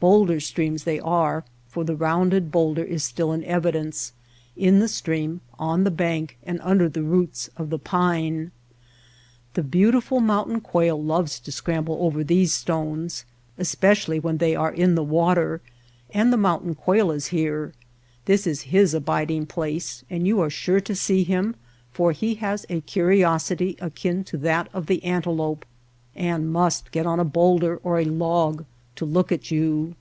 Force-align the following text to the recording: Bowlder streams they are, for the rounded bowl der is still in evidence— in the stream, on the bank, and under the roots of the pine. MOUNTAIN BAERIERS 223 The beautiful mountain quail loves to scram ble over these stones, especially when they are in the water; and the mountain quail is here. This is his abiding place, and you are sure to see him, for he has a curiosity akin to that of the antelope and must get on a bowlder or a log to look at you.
Bowlder 0.00 0.40
streams 0.40 0.84
they 0.84 0.98
are, 0.98 1.44
for 1.68 1.84
the 1.84 1.94
rounded 1.94 2.50
bowl 2.50 2.72
der 2.72 2.82
is 2.84 3.04
still 3.04 3.32
in 3.32 3.44
evidence— 3.44 4.14
in 4.56 4.78
the 4.80 4.88
stream, 4.88 5.42
on 5.58 5.84
the 5.84 5.90
bank, 5.90 6.38
and 6.42 6.58
under 6.62 6.88
the 6.88 7.02
roots 7.02 7.50
of 7.58 7.68
the 7.68 7.78
pine. 7.78 8.50
MOUNTAIN 9.52 9.52
BAERIERS 9.52 9.72
223 9.72 9.82
The 9.82 9.90
beautiful 10.16 10.20
mountain 10.20 10.60
quail 10.62 11.02
loves 11.04 11.38
to 11.40 11.52
scram 11.52 11.84
ble 11.84 11.98
over 12.00 12.24
these 12.24 12.54
stones, 12.54 13.26
especially 13.58 14.18
when 14.18 14.38
they 14.38 14.56
are 14.56 14.72
in 14.72 14.94
the 14.94 15.02
water; 15.04 15.60
and 16.08 16.32
the 16.32 16.38
mountain 16.38 16.74
quail 16.74 17.10
is 17.10 17.26
here. 17.26 17.74
This 18.24 18.46
is 18.46 18.62
his 18.72 18.94
abiding 18.94 19.44
place, 19.44 20.02
and 20.08 20.26
you 20.26 20.40
are 20.40 20.48
sure 20.48 20.80
to 20.80 20.94
see 20.94 21.24
him, 21.24 21.56
for 21.92 22.12
he 22.12 22.36
has 22.36 22.64
a 22.70 22.80
curiosity 22.80 23.76
akin 23.82 24.24
to 24.24 24.38
that 24.38 24.70
of 24.72 24.86
the 24.86 25.04
antelope 25.04 25.66
and 26.16 26.50
must 26.50 26.90
get 26.90 27.04
on 27.04 27.20
a 27.20 27.22
bowlder 27.24 27.78
or 27.82 27.98
a 28.00 28.06
log 28.06 28.64
to 28.96 29.04
look 29.06 29.32
at 29.32 29.50
you. 29.50 29.94